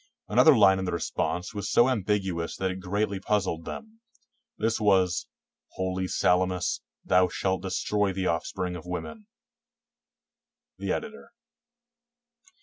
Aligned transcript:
Another 0.27 0.57
line 0.57 0.79
in 0.79 0.85
the 0.85 0.91
response 0.91 1.53
was 1.53 1.69
so 1.69 1.87
ambiguous 1.87 2.57
that 2.57 2.71
it 2.71 2.79
greatly 2.79 3.19
puzzled 3.19 3.65
them. 3.65 4.01
This 4.57 4.79
was, 4.79 5.27
"Holy 5.73 6.07
Salamis, 6.07 6.81
thou 7.05 7.27
shalt 7.27 7.61
destroy 7.61 8.11
the 8.11 8.25
offspring 8.25 8.75
of 8.75 8.87
women." 8.87 9.27
The 10.79 10.91
Editor. 10.91 11.33